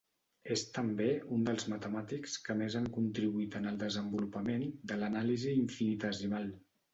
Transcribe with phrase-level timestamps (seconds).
[0.53, 6.51] És també un dels matemàtics que més han contribuït en el desenvolupament de l'anàlisi infinitesimal.